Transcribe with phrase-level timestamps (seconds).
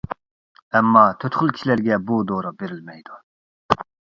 [0.77, 3.21] ئەمما تۆت خىل كىشىلەرگە بۇ دورا بېرىلمەيدۇ.